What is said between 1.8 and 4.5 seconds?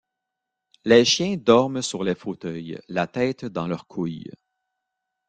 sur les fauteuils, la tête dans leurs couilles.